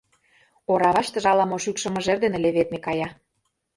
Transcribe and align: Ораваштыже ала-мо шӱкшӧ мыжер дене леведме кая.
Ораваштыже 0.71 1.27
ала-мо 1.33 1.57
шӱкшӧ 1.63 1.87
мыжер 1.91 2.17
дене 2.23 2.37
леведме 2.43 2.79
кая. 2.85 3.09